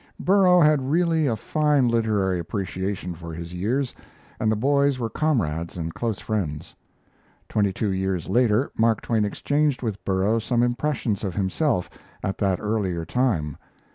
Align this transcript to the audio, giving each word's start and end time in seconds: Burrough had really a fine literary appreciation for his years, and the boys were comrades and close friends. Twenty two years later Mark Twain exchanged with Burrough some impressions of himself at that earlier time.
Burrough 0.19 0.61
had 0.61 0.89
really 0.89 1.27
a 1.27 1.35
fine 1.35 1.87
literary 1.87 2.39
appreciation 2.39 3.13
for 3.13 3.35
his 3.35 3.53
years, 3.53 3.93
and 4.39 4.51
the 4.51 4.55
boys 4.55 4.97
were 4.97 5.11
comrades 5.11 5.77
and 5.77 5.93
close 5.93 6.17
friends. 6.17 6.73
Twenty 7.47 7.71
two 7.71 7.91
years 7.91 8.27
later 8.27 8.71
Mark 8.75 9.01
Twain 9.01 9.25
exchanged 9.25 9.83
with 9.83 10.03
Burrough 10.03 10.39
some 10.39 10.63
impressions 10.63 11.23
of 11.23 11.35
himself 11.35 11.87
at 12.23 12.39
that 12.39 12.59
earlier 12.59 13.05
time. 13.05 13.57